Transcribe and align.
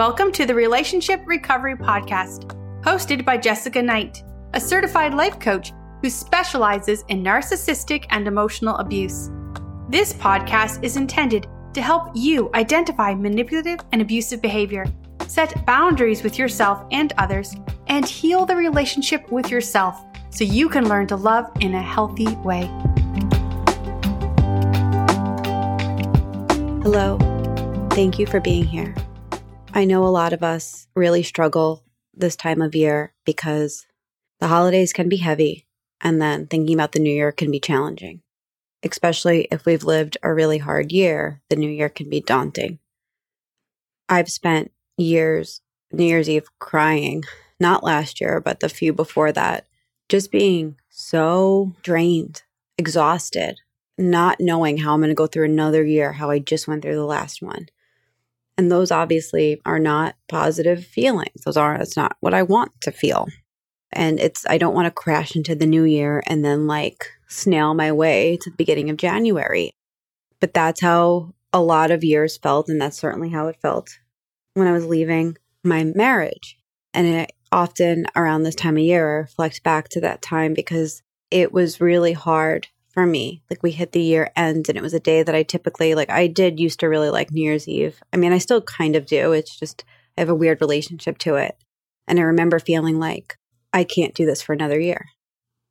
Welcome 0.00 0.32
to 0.32 0.46
the 0.46 0.54
Relationship 0.54 1.20
Recovery 1.26 1.76
Podcast, 1.76 2.56
hosted 2.80 3.22
by 3.22 3.36
Jessica 3.36 3.82
Knight, 3.82 4.24
a 4.54 4.60
certified 4.60 5.12
life 5.12 5.38
coach 5.38 5.74
who 6.00 6.08
specializes 6.08 7.04
in 7.08 7.22
narcissistic 7.22 8.06
and 8.08 8.26
emotional 8.26 8.76
abuse. 8.76 9.28
This 9.90 10.14
podcast 10.14 10.82
is 10.82 10.96
intended 10.96 11.48
to 11.74 11.82
help 11.82 12.12
you 12.14 12.48
identify 12.54 13.14
manipulative 13.14 13.80
and 13.92 14.00
abusive 14.00 14.40
behavior, 14.40 14.86
set 15.26 15.66
boundaries 15.66 16.22
with 16.22 16.38
yourself 16.38 16.82
and 16.90 17.12
others, 17.18 17.54
and 17.88 18.08
heal 18.08 18.46
the 18.46 18.56
relationship 18.56 19.30
with 19.30 19.50
yourself 19.50 20.02
so 20.30 20.44
you 20.44 20.70
can 20.70 20.88
learn 20.88 21.08
to 21.08 21.16
love 21.16 21.44
in 21.60 21.74
a 21.74 21.82
healthy 21.82 22.34
way. 22.36 22.62
Hello. 26.80 27.18
Thank 27.90 28.18
you 28.18 28.26
for 28.26 28.40
being 28.40 28.64
here. 28.64 28.94
I 29.72 29.84
know 29.84 30.04
a 30.04 30.08
lot 30.08 30.32
of 30.32 30.42
us 30.42 30.88
really 30.96 31.22
struggle 31.22 31.84
this 32.12 32.34
time 32.34 32.60
of 32.60 32.74
year 32.74 33.14
because 33.24 33.86
the 34.40 34.48
holidays 34.48 34.92
can 34.92 35.08
be 35.08 35.18
heavy 35.18 35.66
and 36.00 36.20
then 36.20 36.48
thinking 36.48 36.74
about 36.74 36.90
the 36.90 36.98
new 36.98 37.12
year 37.12 37.30
can 37.30 37.52
be 37.52 37.60
challenging. 37.60 38.22
Especially 38.82 39.46
if 39.52 39.66
we've 39.66 39.84
lived 39.84 40.16
a 40.22 40.34
really 40.34 40.58
hard 40.58 40.90
year, 40.90 41.40
the 41.50 41.56
new 41.56 41.70
year 41.70 41.88
can 41.88 42.10
be 42.10 42.20
daunting. 42.20 42.80
I've 44.08 44.30
spent 44.30 44.72
years, 44.96 45.60
New 45.92 46.04
Year's 46.04 46.28
Eve, 46.28 46.48
crying, 46.58 47.22
not 47.60 47.84
last 47.84 48.20
year, 48.20 48.40
but 48.40 48.58
the 48.58 48.68
few 48.68 48.92
before 48.92 49.30
that, 49.32 49.66
just 50.08 50.32
being 50.32 50.76
so 50.88 51.76
drained, 51.82 52.42
exhausted, 52.76 53.60
not 53.96 54.40
knowing 54.40 54.78
how 54.78 54.94
I'm 54.94 55.00
going 55.00 55.10
to 55.10 55.14
go 55.14 55.28
through 55.28 55.44
another 55.44 55.84
year, 55.84 56.14
how 56.14 56.28
I 56.28 56.40
just 56.40 56.66
went 56.66 56.82
through 56.82 56.96
the 56.96 57.04
last 57.04 57.40
one. 57.40 57.66
And 58.56 58.70
those 58.70 58.90
obviously 58.90 59.60
are 59.64 59.78
not 59.78 60.16
positive 60.28 60.84
feelings. 60.84 61.42
Those 61.44 61.56
are, 61.56 61.74
it's 61.74 61.96
not 61.96 62.16
what 62.20 62.34
I 62.34 62.42
want 62.42 62.72
to 62.82 62.90
feel. 62.90 63.26
And 63.92 64.20
it's, 64.20 64.44
I 64.48 64.58
don't 64.58 64.74
want 64.74 64.86
to 64.86 64.90
crash 64.90 65.34
into 65.34 65.54
the 65.54 65.66
new 65.66 65.84
year 65.84 66.22
and 66.26 66.44
then 66.44 66.66
like 66.66 67.06
snail 67.28 67.74
my 67.74 67.90
way 67.92 68.38
to 68.42 68.50
the 68.50 68.56
beginning 68.56 68.90
of 68.90 68.96
January. 68.96 69.72
But 70.40 70.54
that's 70.54 70.80
how 70.80 71.34
a 71.52 71.60
lot 71.60 71.90
of 71.90 72.04
years 72.04 72.36
felt. 72.36 72.68
And 72.68 72.80
that's 72.80 72.98
certainly 72.98 73.30
how 73.30 73.48
it 73.48 73.56
felt 73.60 73.98
when 74.54 74.66
I 74.66 74.72
was 74.72 74.86
leaving 74.86 75.36
my 75.64 75.84
marriage. 75.84 76.58
And 76.94 77.06
it 77.06 77.32
often 77.52 78.06
around 78.14 78.42
this 78.42 78.54
time 78.54 78.76
of 78.76 78.82
year, 78.82 79.08
I 79.08 79.20
reflect 79.20 79.62
back 79.62 79.88
to 79.90 80.00
that 80.02 80.22
time 80.22 80.54
because 80.54 81.02
it 81.30 81.52
was 81.52 81.80
really 81.80 82.12
hard 82.12 82.68
for 82.90 83.06
me. 83.06 83.42
Like 83.48 83.62
we 83.62 83.70
hit 83.70 83.92
the 83.92 84.02
year 84.02 84.30
end 84.36 84.68
and 84.68 84.76
it 84.76 84.82
was 84.82 84.94
a 84.94 85.00
day 85.00 85.22
that 85.22 85.34
I 85.34 85.42
typically 85.42 85.94
like 85.94 86.10
I 86.10 86.26
did 86.26 86.60
used 86.60 86.80
to 86.80 86.88
really 86.88 87.10
like 87.10 87.30
New 87.30 87.42
Year's 87.42 87.68
Eve. 87.68 88.00
I 88.12 88.16
mean, 88.16 88.32
I 88.32 88.38
still 88.38 88.60
kind 88.60 88.96
of 88.96 89.06
do. 89.06 89.32
It's 89.32 89.58
just 89.58 89.84
I 90.16 90.20
have 90.20 90.28
a 90.28 90.34
weird 90.34 90.60
relationship 90.60 91.18
to 91.18 91.36
it. 91.36 91.56
And 92.06 92.18
I 92.18 92.22
remember 92.22 92.58
feeling 92.58 92.98
like 92.98 93.38
I 93.72 93.84
can't 93.84 94.14
do 94.14 94.26
this 94.26 94.42
for 94.42 94.52
another 94.52 94.80
year. 94.80 95.08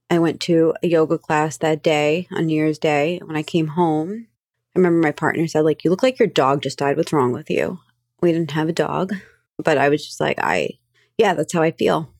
I 0.09 0.19
went 0.19 0.39
to 0.41 0.73
a 0.81 0.87
yoga 0.87 1.17
class 1.17 1.57
that 1.57 1.83
day 1.83 2.27
on 2.31 2.47
New 2.47 2.55
Year's 2.55 2.79
Day. 2.79 3.19
When 3.23 3.35
I 3.35 3.43
came 3.43 3.67
home, 3.67 4.27
I 4.75 4.79
remember 4.79 4.99
my 4.99 5.11
partner 5.11 5.47
said 5.47 5.65
like 5.65 5.83
you 5.83 5.91
look 5.91 6.03
like 6.03 6.19
your 6.19 6.27
dog 6.27 6.61
just 6.61 6.79
died. 6.79 6.97
What's 6.97 7.13
wrong 7.13 7.31
with 7.31 7.49
you? 7.49 7.79
We 8.21 8.31
didn't 8.31 8.51
have 8.51 8.69
a 8.69 8.73
dog, 8.73 9.13
but 9.57 9.77
I 9.77 9.89
was 9.89 10.05
just 10.05 10.19
like 10.19 10.39
I 10.41 10.79
yeah, 11.17 11.33
that's 11.33 11.53
how 11.53 11.61
I 11.61 11.71
feel. 11.71 12.13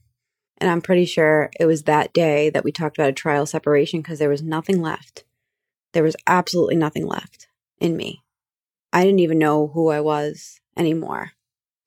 And 0.60 0.70
I'm 0.70 0.82
pretty 0.82 1.06
sure 1.06 1.50
it 1.60 1.66
was 1.66 1.84
that 1.84 2.14
day 2.14 2.50
that 2.50 2.64
we 2.64 2.72
talked 2.72 2.98
about 2.98 3.10
a 3.10 3.14
trial 3.14 3.46
separation 3.46 4.02
because 4.02 4.20
there 4.20 4.30
was 4.30 4.44
nothing 4.44 4.82
left. 4.82 5.24
There 5.94 6.04
was 6.04 6.16
absolutely 6.28 6.76
nothing 6.76 7.08
left 7.08 7.48
in 7.80 7.96
me. 7.96 8.24
I 8.92 9.04
didn't 9.04 9.20
even 9.20 9.40
know 9.40 9.68
who 9.68 9.90
I 9.90 10.02
was 10.02 10.60
anymore. 10.76 11.32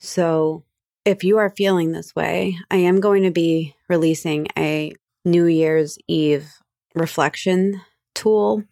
So, 0.00 0.64
if 1.04 1.24
you 1.24 1.38
are 1.38 1.50
feeling 1.50 1.92
this 1.92 2.14
way, 2.14 2.58
I 2.70 2.76
am 2.76 3.00
going 3.00 3.24
to 3.24 3.30
be 3.30 3.74
releasing 3.88 4.46
a 4.56 4.92
New 5.24 5.46
Year's 5.46 5.98
Eve 6.06 6.48
reflection 6.94 7.80
tool, 8.14 8.64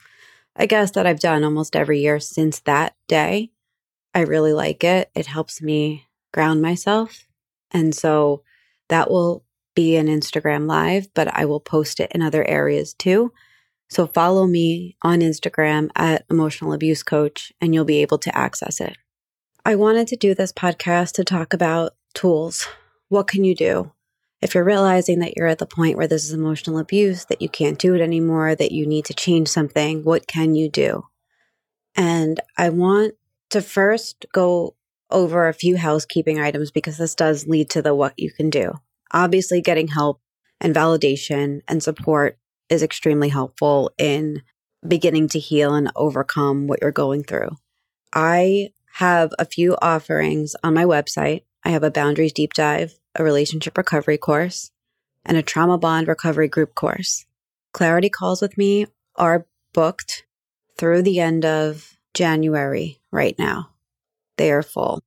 I 0.54 0.66
guess, 0.66 0.92
that 0.92 1.06
I've 1.06 1.20
done 1.20 1.42
almost 1.42 1.74
every 1.74 2.00
year 2.00 2.20
since 2.20 2.60
that 2.60 2.94
day. 3.08 3.50
I 4.14 4.20
really 4.20 4.52
like 4.52 4.84
it. 4.84 5.10
It 5.14 5.26
helps 5.26 5.60
me 5.60 6.06
ground 6.32 6.62
myself. 6.62 7.26
And 7.70 7.94
so 7.94 8.42
that 8.88 9.10
will 9.10 9.44
be 9.80 9.96
an 9.96 10.08
Instagram 10.08 10.68
live, 10.68 11.08
but 11.14 11.34
I 11.34 11.46
will 11.46 11.58
post 11.58 12.00
it 12.00 12.12
in 12.14 12.20
other 12.20 12.46
areas 12.46 12.92
too. 12.92 13.32
So 13.88 14.06
follow 14.06 14.46
me 14.46 14.98
on 15.02 15.20
Instagram 15.20 15.88
at 15.96 16.26
emotional 16.30 16.74
abuse 16.74 17.02
coach 17.02 17.50
and 17.62 17.74
you'll 17.74 17.86
be 17.86 18.02
able 18.02 18.18
to 18.18 18.36
access 18.36 18.78
it. 18.78 18.98
I 19.64 19.76
wanted 19.76 20.06
to 20.08 20.16
do 20.16 20.34
this 20.34 20.52
podcast 20.52 21.12
to 21.12 21.24
talk 21.24 21.54
about 21.54 21.92
tools. 22.12 22.68
What 23.08 23.26
can 23.26 23.42
you 23.42 23.54
do? 23.54 23.90
If 24.42 24.54
you're 24.54 24.64
realizing 24.64 25.20
that 25.20 25.34
you're 25.34 25.46
at 25.46 25.58
the 25.58 25.64
point 25.64 25.96
where 25.96 26.06
this 26.06 26.24
is 26.24 26.34
emotional 26.34 26.78
abuse, 26.78 27.24
that 27.26 27.40
you 27.40 27.48
can't 27.48 27.78
do 27.78 27.94
it 27.94 28.02
anymore, 28.02 28.54
that 28.54 28.72
you 28.72 28.86
need 28.86 29.06
to 29.06 29.14
change 29.14 29.48
something, 29.48 30.04
what 30.04 30.26
can 30.26 30.54
you 30.54 30.68
do? 30.68 31.04
And 31.96 32.38
I 32.58 32.68
want 32.68 33.14
to 33.48 33.62
first 33.62 34.26
go 34.34 34.76
over 35.10 35.48
a 35.48 35.54
few 35.54 35.78
housekeeping 35.78 36.38
items 36.38 36.70
because 36.70 36.98
this 36.98 37.14
does 37.14 37.46
lead 37.46 37.70
to 37.70 37.80
the 37.80 37.94
what 37.94 38.12
you 38.18 38.30
can 38.30 38.50
do. 38.50 38.74
Obviously, 39.12 39.60
getting 39.60 39.88
help 39.88 40.20
and 40.60 40.74
validation 40.74 41.60
and 41.68 41.82
support 41.82 42.38
is 42.68 42.82
extremely 42.82 43.28
helpful 43.28 43.90
in 43.98 44.42
beginning 44.86 45.28
to 45.28 45.38
heal 45.38 45.74
and 45.74 45.90
overcome 45.96 46.66
what 46.66 46.80
you're 46.80 46.92
going 46.92 47.22
through. 47.22 47.50
I 48.12 48.70
have 48.94 49.32
a 49.38 49.44
few 49.44 49.76
offerings 49.80 50.56
on 50.62 50.74
my 50.74 50.84
website. 50.84 51.42
I 51.64 51.70
have 51.70 51.82
a 51.82 51.90
boundaries 51.90 52.32
deep 52.32 52.54
dive, 52.54 52.98
a 53.14 53.24
relationship 53.24 53.76
recovery 53.76 54.18
course, 54.18 54.70
and 55.24 55.36
a 55.36 55.42
trauma 55.42 55.78
bond 55.78 56.08
recovery 56.08 56.48
group 56.48 56.74
course. 56.74 57.26
Clarity 57.72 58.08
calls 58.08 58.40
with 58.40 58.56
me 58.56 58.86
are 59.16 59.46
booked 59.72 60.24
through 60.76 61.02
the 61.02 61.20
end 61.20 61.44
of 61.44 61.98
January 62.14 63.00
right 63.10 63.38
now. 63.38 63.70
They 64.36 64.50
are 64.50 64.62
full. 64.62 65.02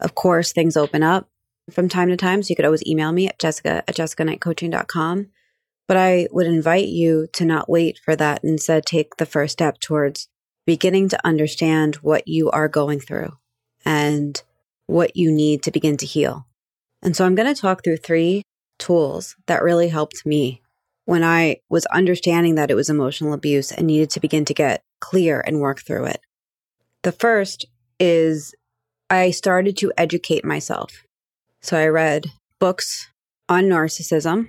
Of 0.00 0.14
course, 0.14 0.52
things 0.52 0.76
open 0.76 1.02
up 1.02 1.28
from 1.70 1.88
time 1.88 2.08
to 2.08 2.16
time. 2.16 2.42
So 2.42 2.50
you 2.50 2.56
could 2.56 2.64
always 2.64 2.86
email 2.86 3.12
me 3.12 3.28
at 3.28 3.38
jessica 3.38 3.82
at 3.86 3.94
jessicaknightcoaching.com. 3.94 5.28
But 5.86 5.96
I 5.96 6.28
would 6.30 6.46
invite 6.46 6.88
you 6.88 7.28
to 7.32 7.44
not 7.44 7.68
wait 7.68 7.98
for 8.04 8.14
that. 8.16 8.44
Instead, 8.44 8.84
take 8.84 9.16
the 9.16 9.26
first 9.26 9.54
step 9.54 9.80
towards 9.80 10.28
beginning 10.66 11.08
to 11.08 11.26
understand 11.26 11.96
what 11.96 12.28
you 12.28 12.50
are 12.50 12.68
going 12.68 13.00
through 13.00 13.32
and 13.86 14.42
what 14.86 15.16
you 15.16 15.32
need 15.32 15.62
to 15.62 15.70
begin 15.70 15.96
to 15.96 16.06
heal. 16.06 16.46
And 17.02 17.16
so 17.16 17.24
I'm 17.24 17.34
going 17.34 17.52
to 17.52 17.58
talk 17.58 17.82
through 17.82 17.98
three 17.98 18.42
tools 18.78 19.36
that 19.46 19.62
really 19.62 19.88
helped 19.88 20.26
me 20.26 20.62
when 21.04 21.24
I 21.24 21.60
was 21.70 21.86
understanding 21.86 22.56
that 22.56 22.70
it 22.70 22.74
was 22.74 22.90
emotional 22.90 23.32
abuse 23.32 23.72
and 23.72 23.86
needed 23.86 24.10
to 24.10 24.20
begin 24.20 24.44
to 24.44 24.54
get 24.54 24.82
clear 25.00 25.42
and 25.46 25.58
work 25.58 25.80
through 25.80 26.04
it. 26.04 26.20
The 27.02 27.12
first 27.12 27.64
is 27.98 28.54
I 29.08 29.30
started 29.30 29.76
to 29.78 29.92
educate 29.96 30.44
myself. 30.44 31.04
So 31.68 31.76
I 31.76 31.88
read 31.88 32.28
books 32.60 33.10
on 33.46 33.64
narcissism. 33.64 34.48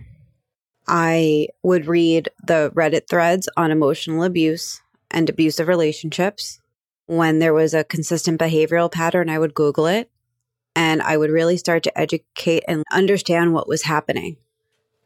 I 0.87 1.49
would 1.63 1.85
read 1.85 2.29
the 2.47 2.71
Reddit 2.73 3.09
threads 3.09 3.49
on 3.57 3.71
emotional 3.71 4.23
abuse 4.23 4.81
and 5.11 5.29
abusive 5.29 5.67
relationships. 5.67 6.61
When 7.07 7.39
there 7.39 7.53
was 7.53 7.73
a 7.73 7.83
consistent 7.83 8.39
behavioral 8.39 8.89
pattern, 8.89 9.29
I 9.29 9.37
would 9.37 9.53
Google 9.53 9.85
it 9.85 10.09
and 10.77 11.01
I 11.01 11.17
would 11.17 11.29
really 11.29 11.57
start 11.57 11.83
to 11.83 11.99
educate 11.99 12.63
and 12.69 12.85
understand 12.89 13.53
what 13.53 13.67
was 13.67 13.81
happening. 13.81 14.37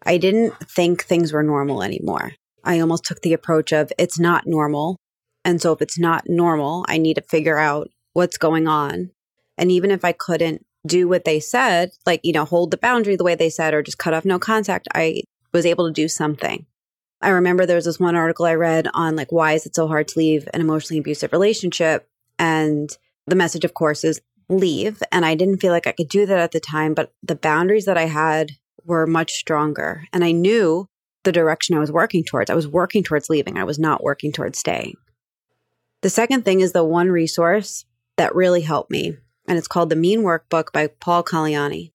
I 0.05 0.19
didn't 0.19 0.53
think 0.59 1.05
things 1.05 1.33
were 1.33 1.41
normal 1.41 1.81
anymore. 1.81 2.33
I 2.63 2.79
almost 2.79 3.05
took 3.05 3.21
the 3.21 3.33
approach 3.33 3.73
of 3.73 3.91
it's 3.97 4.19
not 4.19 4.45
normal. 4.45 4.97
And 5.43 5.59
so 5.59 5.71
if 5.71 5.81
it's 5.81 5.97
not 5.97 6.29
normal, 6.29 6.85
I 6.87 6.99
need 6.99 7.15
to 7.15 7.23
figure 7.23 7.57
out 7.57 7.89
what's 8.11 8.37
going 8.37 8.67
on. 8.67 9.09
And 9.57 9.71
even 9.71 9.89
if 9.89 10.05
I 10.05 10.11
couldn't 10.11 10.63
do 10.85 11.07
what 11.07 11.25
they 11.25 11.39
said, 11.39 11.91
like, 12.05 12.21
you 12.23 12.33
know, 12.33 12.45
hold 12.45 12.71
the 12.71 12.77
boundary 12.77 13.15
the 13.15 13.23
way 13.23 13.35
they 13.35 13.49
said, 13.49 13.73
or 13.73 13.81
just 13.81 13.97
cut 13.97 14.13
off 14.13 14.25
no 14.25 14.39
contact, 14.39 14.87
I 14.93 15.21
was 15.53 15.65
able 15.65 15.87
to 15.87 15.93
do 15.93 16.07
something. 16.07 16.65
I 17.21 17.29
remember 17.29 17.65
there 17.65 17.77
was 17.77 17.85
this 17.85 17.99
one 17.99 18.15
article 18.15 18.45
I 18.45 18.55
read 18.55 18.87
on 18.93 19.15
like, 19.15 19.31
why 19.31 19.53
is 19.53 19.65
it 19.65 19.75
so 19.75 19.87
hard 19.87 20.09
to 20.09 20.19
leave 20.19 20.47
an 20.53 20.59
emotionally 20.59 20.99
abusive 20.99 21.31
relationship? 21.31 22.07
And 22.37 22.89
the 23.27 23.35
message, 23.35 23.63
of 23.63 23.73
course, 23.73 24.03
is 24.03 24.19
leave. 24.49 25.01
And 25.11 25.25
I 25.25 25.35
didn't 25.35 25.59
feel 25.59 25.71
like 25.71 25.87
I 25.87 25.93
could 25.93 26.09
do 26.09 26.25
that 26.25 26.39
at 26.39 26.51
the 26.51 26.59
time, 26.59 26.93
but 26.93 27.13
the 27.23 27.35
boundaries 27.35 27.85
that 27.85 27.97
I 27.97 28.05
had 28.05 28.51
were 28.85 29.07
much 29.07 29.31
stronger. 29.33 30.03
And 30.11 30.23
I 30.25 30.31
knew 30.31 30.89
the 31.23 31.31
direction 31.31 31.77
I 31.77 31.79
was 31.79 31.91
working 31.91 32.25
towards. 32.25 32.49
I 32.49 32.55
was 32.55 32.67
working 32.67 33.03
towards 33.03 33.29
leaving, 33.29 33.57
I 33.57 33.63
was 33.63 33.79
not 33.79 34.03
working 34.03 34.33
towards 34.33 34.59
staying. 34.59 34.95
The 36.01 36.09
second 36.09 36.43
thing 36.43 36.59
is 36.59 36.73
the 36.73 36.83
one 36.83 37.09
resource 37.09 37.85
that 38.17 38.35
really 38.35 38.61
helped 38.61 38.91
me 38.91 39.15
and 39.47 39.57
it's 39.57 39.67
called 39.67 39.89
The 39.89 39.95
Mean 39.95 40.21
Workbook 40.21 40.71
by 40.71 40.87
Paul 40.87 41.23
Colaianni. 41.23 41.91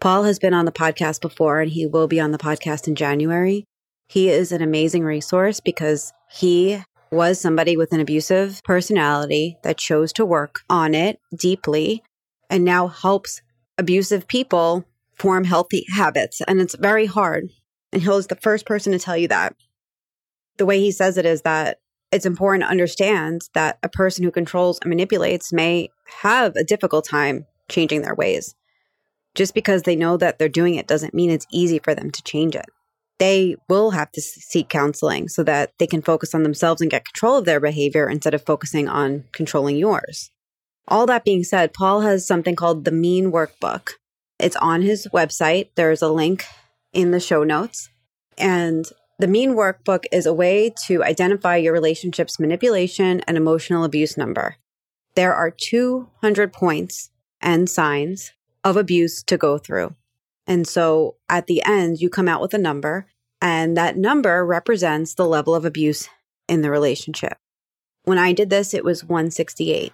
Paul 0.00 0.24
has 0.24 0.38
been 0.38 0.54
on 0.54 0.64
the 0.64 0.72
podcast 0.72 1.20
before 1.20 1.60
and 1.60 1.70
he 1.70 1.86
will 1.86 2.06
be 2.06 2.20
on 2.20 2.30
the 2.30 2.38
podcast 2.38 2.88
in 2.88 2.94
January. 2.94 3.64
He 4.08 4.28
is 4.28 4.50
an 4.52 4.62
amazing 4.62 5.04
resource 5.04 5.60
because 5.60 6.12
he 6.30 6.82
was 7.10 7.40
somebody 7.40 7.76
with 7.76 7.92
an 7.92 8.00
abusive 8.00 8.60
personality 8.64 9.56
that 9.62 9.76
chose 9.76 10.12
to 10.14 10.24
work 10.24 10.60
on 10.70 10.94
it 10.94 11.18
deeply 11.36 12.02
and 12.48 12.64
now 12.64 12.88
helps 12.88 13.42
abusive 13.78 14.28
people 14.28 14.84
form 15.14 15.44
healthy 15.44 15.84
habits, 15.94 16.40
and 16.48 16.60
it's 16.60 16.74
very 16.74 17.06
hard. 17.06 17.50
And 17.92 18.02
he's 18.02 18.26
the 18.28 18.36
first 18.36 18.66
person 18.66 18.92
to 18.92 18.98
tell 18.98 19.16
you 19.16 19.28
that. 19.28 19.54
The 20.56 20.66
way 20.66 20.80
he 20.80 20.92
says 20.92 21.18
it 21.18 21.26
is 21.26 21.42
that 21.42 21.78
it's 22.12 22.26
important 22.26 22.64
to 22.64 22.70
understand 22.70 23.42
that 23.54 23.78
a 23.82 23.88
person 23.88 24.24
who 24.24 24.30
controls 24.30 24.78
and 24.80 24.88
manipulates 24.88 25.52
may 25.52 25.90
have 26.22 26.56
a 26.56 26.64
difficult 26.64 27.06
time 27.06 27.46
changing 27.68 28.02
their 28.02 28.14
ways. 28.14 28.54
Just 29.34 29.54
because 29.54 29.82
they 29.82 29.94
know 29.94 30.16
that 30.16 30.38
they're 30.38 30.48
doing 30.48 30.74
it 30.74 30.88
doesn't 30.88 31.14
mean 31.14 31.30
it's 31.30 31.46
easy 31.52 31.78
for 31.78 31.94
them 31.94 32.10
to 32.10 32.22
change 32.22 32.56
it. 32.56 32.66
They 33.18 33.56
will 33.68 33.90
have 33.90 34.10
to 34.12 34.20
seek 34.20 34.68
counseling 34.68 35.28
so 35.28 35.44
that 35.44 35.72
they 35.78 35.86
can 35.86 36.02
focus 36.02 36.34
on 36.34 36.42
themselves 36.42 36.80
and 36.80 36.90
get 36.90 37.04
control 37.04 37.36
of 37.36 37.44
their 37.44 37.60
behavior 37.60 38.08
instead 38.08 38.34
of 38.34 38.44
focusing 38.44 38.88
on 38.88 39.24
controlling 39.32 39.76
yours. 39.76 40.30
All 40.88 41.06
that 41.06 41.24
being 41.24 41.44
said, 41.44 41.72
Paul 41.74 42.00
has 42.00 42.26
something 42.26 42.56
called 42.56 42.84
the 42.84 42.90
Mean 42.90 43.30
Workbook. 43.30 43.90
It's 44.38 44.56
on 44.56 44.82
his 44.82 45.06
website. 45.12 45.68
There's 45.76 46.02
a 46.02 46.08
link 46.08 46.46
in 46.92 47.10
the 47.10 47.20
show 47.20 47.44
notes. 47.44 47.90
And 48.38 48.86
the 49.20 49.28
Mean 49.28 49.54
Workbook 49.54 50.06
is 50.10 50.24
a 50.24 50.32
way 50.32 50.72
to 50.86 51.04
identify 51.04 51.56
your 51.56 51.74
relationship's 51.74 52.40
manipulation 52.40 53.20
and 53.26 53.36
emotional 53.36 53.84
abuse 53.84 54.16
number. 54.16 54.56
There 55.14 55.34
are 55.34 55.50
200 55.50 56.52
points 56.54 57.10
and 57.40 57.68
signs 57.68 58.32
of 58.64 58.78
abuse 58.78 59.22
to 59.24 59.36
go 59.36 59.58
through. 59.58 59.94
And 60.46 60.66
so 60.66 61.16
at 61.28 61.46
the 61.46 61.62
end, 61.64 62.00
you 62.00 62.08
come 62.08 62.28
out 62.28 62.40
with 62.40 62.54
a 62.54 62.58
number, 62.58 63.06
and 63.42 63.76
that 63.76 63.98
number 63.98 64.44
represents 64.44 65.14
the 65.14 65.26
level 65.26 65.54
of 65.54 65.66
abuse 65.66 66.08
in 66.48 66.62
the 66.62 66.70
relationship. 66.70 67.36
When 68.04 68.18
I 68.18 68.32
did 68.32 68.48
this, 68.48 68.72
it 68.72 68.84
was 68.84 69.04
168. 69.04 69.92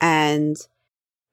And 0.00 0.56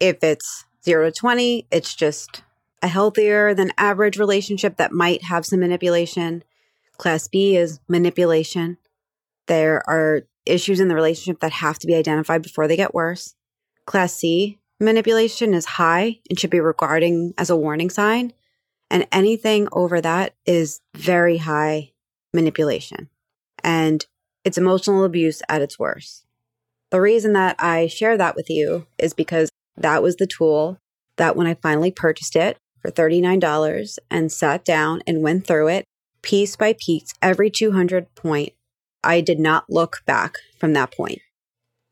if 0.02 0.24
it's 0.24 0.66
0 0.84 1.06
to 1.06 1.12
20, 1.12 1.68
it's 1.72 1.96
just 1.96 2.44
a 2.82 2.90
healthier 2.90 3.54
than 3.54 3.72
average 3.78 4.18
relationship 4.18 4.76
that 4.76 4.92
might 4.92 5.24
have 5.24 5.46
some 5.46 5.62
manipulation. 5.62 6.44
Class 7.00 7.30
B 7.30 7.56
is 7.56 7.80
manipulation. 7.88 8.78
There 9.48 9.82
are 9.90 10.24
issues 10.46 10.80
in 10.80 10.90
the 10.90 10.96
relationship 10.96 11.40
that 11.40 11.54
have 11.54 11.80
to 11.80 11.88
be 11.88 11.96
identified 11.96 12.42
before 12.42 12.68
they 12.68 12.76
get 12.76 12.94
worse. 12.94 13.36
Class 13.86 14.14
C 14.14 14.60
manipulation 14.80 15.54
is 15.54 15.66
high 15.66 16.20
and 16.30 16.40
should 16.40 16.50
be 16.50 16.60
regarding 16.60 17.34
as 17.38 17.50
a 17.50 17.56
warning 17.56 17.90
sign. 17.90 18.34
And 18.92 19.08
anything 19.12 19.68
over 19.72 20.02
that 20.02 20.36
is 20.46 20.82
very 20.96 21.38
high 21.38 21.94
manipulation. 22.34 23.10
And 23.64 24.06
it's 24.44 24.58
emotional 24.58 25.04
abuse 25.04 25.42
at 25.48 25.62
its 25.62 25.80
worst. 25.80 26.26
The 26.92 27.02
reason 27.02 27.34
that 27.34 27.56
I 27.60 27.88
share 27.88 28.18
that 28.18 28.36
with 28.36 28.50
you 28.50 28.88
is 28.98 29.14
because 29.14 29.50
that 29.78 30.04
was 30.04 30.18
the 30.18 30.28
tool 30.28 30.80
that 31.18 31.36
when 31.36 31.48
I 31.48 31.54
finally 31.54 31.92
purchased 31.92 32.36
it 32.36 32.58
for 32.82 32.92
$39 32.92 34.00
and 34.10 34.32
sat 34.32 34.66
down 34.66 35.02
and 35.06 35.22
went 35.22 35.46
through 35.46 35.68
it 35.68 35.86
piece 36.22 36.56
by 36.56 36.74
piece, 36.74 37.14
every 37.22 37.50
200 37.50 38.14
point, 38.16 38.54
I 39.04 39.22
did 39.22 39.40
not 39.40 39.70
look 39.70 40.04
back 40.06 40.36
from 40.60 40.74
that 40.74 40.94
point. 40.94 41.20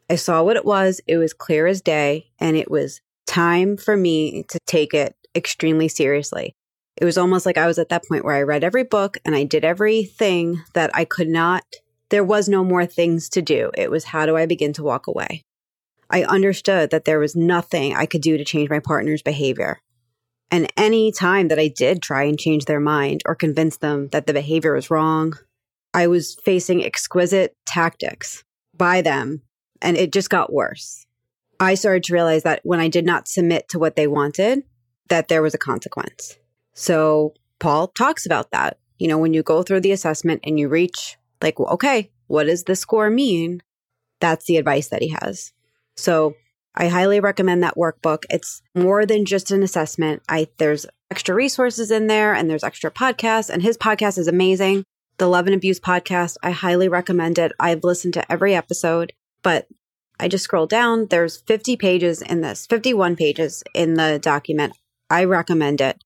I 0.09 0.15
saw 0.15 0.43
what 0.43 0.57
it 0.57 0.65
was. 0.65 1.01
It 1.07 1.17
was 1.17 1.33
clear 1.33 1.67
as 1.67 1.81
day, 1.81 2.31
and 2.39 2.55
it 2.55 2.71
was 2.71 3.01
time 3.25 3.77
for 3.77 3.97
me 3.97 4.43
to 4.49 4.59
take 4.65 4.93
it 4.93 5.15
extremely 5.35 5.87
seriously. 5.87 6.55
It 6.95 7.05
was 7.05 7.17
almost 7.17 7.45
like 7.45 7.57
I 7.57 7.67
was 7.67 7.77
at 7.77 7.89
that 7.89 8.05
point 8.07 8.25
where 8.25 8.35
I 8.35 8.41
read 8.41 8.63
every 8.63 8.83
book 8.83 9.17
and 9.23 9.35
I 9.35 9.43
did 9.43 9.63
everything 9.63 10.63
that 10.73 10.89
I 10.93 11.05
could 11.05 11.27
not. 11.27 11.63
There 12.09 12.23
was 12.23 12.49
no 12.49 12.63
more 12.63 12.85
things 12.85 13.29
to 13.29 13.41
do. 13.41 13.69
It 13.77 13.91
was 13.91 14.05
how 14.05 14.25
do 14.25 14.35
I 14.35 14.47
begin 14.47 14.73
to 14.73 14.83
walk 14.83 15.05
away? 15.05 15.43
I 16.09 16.23
understood 16.23 16.89
that 16.89 17.05
there 17.05 17.19
was 17.19 17.35
nothing 17.35 17.93
I 17.93 18.05
could 18.05 18.21
do 18.21 18.37
to 18.37 18.45
change 18.45 18.69
my 18.69 18.79
partner's 18.79 19.21
behavior. 19.21 19.79
And 20.49 20.71
any 20.77 21.11
time 21.11 21.49
that 21.49 21.59
I 21.59 21.67
did 21.67 22.01
try 22.01 22.23
and 22.23 22.39
change 22.39 22.65
their 22.65 22.79
mind 22.79 23.21
or 23.25 23.35
convince 23.35 23.77
them 23.77 24.07
that 24.09 24.27
the 24.27 24.33
behavior 24.33 24.73
was 24.73 24.89
wrong, 24.89 25.33
I 25.93 26.07
was 26.07 26.35
facing 26.43 26.83
exquisite 26.83 27.55
tactics 27.65 28.43
by 28.75 29.01
them, 29.01 29.41
and 29.81 29.97
it 29.97 30.13
just 30.13 30.29
got 30.29 30.53
worse. 30.53 31.05
I 31.59 31.73
started 31.73 32.03
to 32.03 32.13
realize 32.13 32.43
that 32.43 32.61
when 32.63 32.79
I 32.79 32.87
did 32.87 33.05
not 33.05 33.27
submit 33.27 33.67
to 33.69 33.79
what 33.79 33.95
they 33.95 34.07
wanted, 34.07 34.63
that 35.09 35.27
there 35.27 35.41
was 35.41 35.53
a 35.53 35.59
consequence. 35.59 36.37
So 36.73 37.33
Paul 37.59 37.87
talks 37.87 38.25
about 38.25 38.51
that. 38.51 38.77
You 38.99 39.07
know, 39.07 39.17
when 39.17 39.33
you 39.33 39.43
go 39.43 39.63
through 39.63 39.81
the 39.81 39.91
assessment 39.91 40.41
and 40.43 40.59
you 40.59 40.69
reach 40.69 41.17
like, 41.41 41.59
well, 41.59 41.69
okay, 41.69 42.11
what 42.27 42.45
does 42.45 42.63
the 42.63 42.75
score 42.75 43.09
mean? 43.09 43.61
That's 44.19 44.45
the 44.45 44.57
advice 44.57 44.89
that 44.89 45.01
he 45.01 45.15
has. 45.21 45.51
So 45.95 46.35
I 46.79 46.89
highly 46.89 47.19
recommend 47.19 47.63
that 47.63 47.75
workbook. 47.75 48.25
It's 48.29 48.61
more 48.75 49.07
than 49.07 49.25
just 49.25 49.49
an 49.49 49.63
assessment. 49.63 50.21
I 50.29 50.47
there's 50.57 50.85
extra 51.09 51.33
resources 51.33 51.89
in 51.89 52.05
there 52.05 52.35
and 52.35 52.47
there's 52.47 52.63
extra 52.63 52.91
podcasts 52.91 53.49
and 53.49 53.63
his 53.63 53.77
podcast 53.77 54.19
is 54.19 54.27
amazing. 54.27 54.83
The 55.17 55.27
Love 55.27 55.47
and 55.47 55.55
Abuse 55.55 55.79
podcast, 55.79 56.37
I 56.43 56.51
highly 56.51 56.87
recommend 56.87 57.39
it. 57.39 57.51
I've 57.59 57.83
listened 57.83 58.13
to 58.13 58.31
every 58.31 58.53
episode, 58.53 59.11
but 59.41 59.67
I 60.19 60.27
just 60.27 60.43
scroll 60.43 60.67
down. 60.67 61.07
There's 61.07 61.37
50 61.37 61.77
pages 61.77 62.21
in 62.21 62.41
this, 62.41 62.67
51 62.67 63.15
pages 63.15 63.63
in 63.73 63.95
the 63.95 64.19
document. 64.21 64.77
I 65.09 65.23
recommend 65.23 65.81
it. 65.81 66.03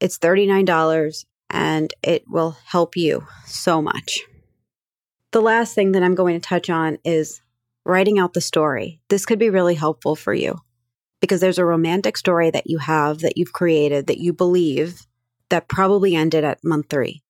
It's 0.00 0.18
$39 0.18 1.24
and 1.48 1.94
it 2.02 2.24
will 2.28 2.58
help 2.66 2.94
you 2.94 3.26
so 3.46 3.80
much. 3.80 4.20
The 5.32 5.40
last 5.40 5.74
thing 5.74 5.92
that 5.92 6.02
I'm 6.02 6.14
going 6.14 6.34
to 6.38 6.46
touch 6.46 6.68
on 6.68 6.98
is 7.04 7.40
writing 7.84 8.18
out 8.18 8.34
the 8.34 8.40
story. 8.40 9.00
This 9.08 9.26
could 9.26 9.38
be 9.38 9.50
really 9.50 9.74
helpful 9.74 10.16
for 10.16 10.34
you 10.34 10.58
because 11.20 11.40
there's 11.40 11.58
a 11.58 11.64
romantic 11.64 12.16
story 12.16 12.50
that 12.50 12.68
you 12.68 12.78
have 12.78 13.20
that 13.20 13.36
you've 13.36 13.52
created 13.52 14.06
that 14.06 14.18
you 14.18 14.32
believe 14.32 15.06
that 15.50 15.68
probably 15.68 16.14
ended 16.14 16.44
at 16.44 16.64
month 16.64 16.86
three. 16.88 17.22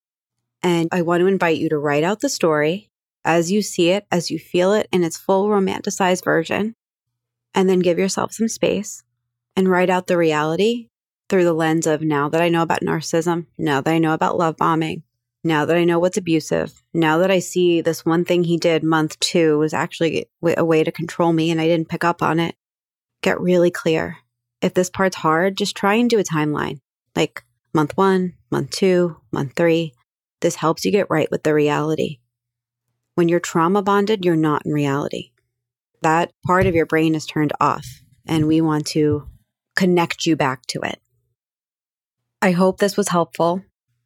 And 0.62 0.88
I 0.92 1.02
want 1.02 1.20
to 1.20 1.26
invite 1.26 1.58
you 1.58 1.68
to 1.70 1.78
write 1.78 2.04
out 2.04 2.20
the 2.20 2.28
story 2.28 2.90
as 3.24 3.50
you 3.50 3.62
see 3.62 3.90
it, 3.90 4.06
as 4.10 4.30
you 4.30 4.38
feel 4.38 4.72
it 4.72 4.88
in 4.92 5.04
its 5.04 5.16
full 5.16 5.48
romanticized 5.48 6.24
version, 6.24 6.74
and 7.54 7.68
then 7.68 7.80
give 7.80 7.98
yourself 7.98 8.32
some 8.32 8.48
space 8.48 9.02
and 9.56 9.68
write 9.68 9.90
out 9.90 10.06
the 10.06 10.16
reality 10.16 10.88
through 11.28 11.44
the 11.44 11.52
lens 11.52 11.86
of 11.86 12.02
now 12.02 12.28
that 12.28 12.40
I 12.40 12.48
know 12.48 12.62
about 12.62 12.80
narcissism, 12.80 13.46
now 13.58 13.80
that 13.80 13.92
I 13.92 13.98
know 13.98 14.14
about 14.14 14.38
love 14.38 14.56
bombing, 14.56 15.02
now 15.42 15.64
that 15.64 15.76
I 15.76 15.84
know 15.84 15.98
what's 15.98 16.18
abusive, 16.18 16.82
now 16.92 17.18
that 17.18 17.30
I 17.30 17.38
see 17.38 17.80
this 17.80 18.04
one 18.04 18.24
thing 18.24 18.44
he 18.44 18.56
did 18.56 18.82
month 18.82 19.18
two 19.20 19.58
was 19.58 19.72
actually 19.72 20.26
a 20.42 20.64
way 20.64 20.84
to 20.84 20.92
control 20.92 21.32
me 21.32 21.50
and 21.50 21.60
I 21.60 21.66
didn't 21.66 21.88
pick 21.88 22.04
up 22.04 22.22
on 22.22 22.38
it, 22.38 22.56
get 23.22 23.40
really 23.40 23.70
clear. 23.70 24.18
If 24.60 24.74
this 24.74 24.90
part's 24.90 25.16
hard, 25.16 25.56
just 25.56 25.76
try 25.76 25.94
and 25.94 26.10
do 26.10 26.18
a 26.18 26.24
timeline 26.24 26.80
like 27.16 27.42
month 27.72 27.96
one, 27.96 28.34
month 28.50 28.70
two, 28.70 29.16
month 29.32 29.54
three. 29.56 29.94
This 30.40 30.56
helps 30.56 30.84
you 30.84 30.90
get 30.90 31.10
right 31.10 31.30
with 31.30 31.42
the 31.42 31.54
reality. 31.54 32.18
When 33.14 33.28
you're 33.28 33.40
trauma 33.40 33.82
bonded, 33.82 34.24
you're 34.24 34.36
not 34.36 34.64
in 34.64 34.72
reality. 34.72 35.32
That 36.02 36.32
part 36.46 36.66
of 36.66 36.74
your 36.74 36.86
brain 36.86 37.14
is 37.14 37.26
turned 37.26 37.52
off, 37.60 37.86
and 38.26 38.46
we 38.46 38.60
want 38.60 38.86
to 38.88 39.28
connect 39.76 40.24
you 40.24 40.36
back 40.36 40.64
to 40.68 40.80
it. 40.80 40.98
I 42.40 42.52
hope 42.52 42.78
this 42.78 42.96
was 42.96 43.08
helpful. 43.08 43.62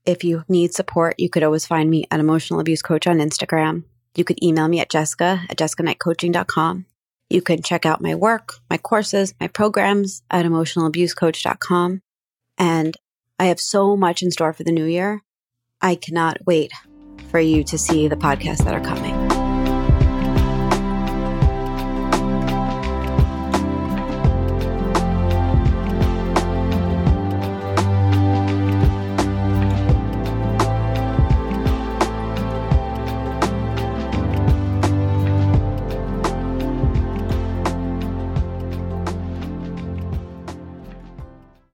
If 0.06 0.22
you 0.22 0.44
need 0.48 0.74
support, 0.74 1.14
you 1.18 1.30
could 1.30 1.42
always 1.42 1.66
find 1.66 1.88
me 1.88 2.06
at 2.10 2.20
Emotional 2.20 2.60
Abuse 2.60 2.82
Coach 2.82 3.06
on 3.06 3.18
Instagram. 3.18 3.84
You 4.14 4.24
could 4.24 4.42
email 4.42 4.68
me 4.68 4.80
at 4.80 4.90
jessica 4.90 5.42
at 5.48 5.56
jessicaknightcoaching.com. 5.56 6.86
You 7.30 7.42
can 7.42 7.62
check 7.62 7.86
out 7.86 8.02
my 8.02 8.14
work, 8.14 8.54
my 8.68 8.76
courses, 8.76 9.34
my 9.40 9.48
programs 9.48 10.22
at 10.30 10.44
emotionalabusecoach.com. 10.44 12.02
And 12.58 12.96
I 13.38 13.46
have 13.46 13.60
so 13.60 13.96
much 13.96 14.22
in 14.22 14.30
store 14.30 14.52
for 14.52 14.62
the 14.62 14.72
new 14.72 14.84
year. 14.84 15.22
I 15.80 15.96
cannot 15.96 16.38
wait 16.46 16.72
for 17.30 17.40
you 17.40 17.64
to 17.64 17.78
see 17.78 18.06
the 18.06 18.16
podcasts 18.16 18.64
that 18.64 18.74
are 18.74 18.80
coming. 18.80 19.23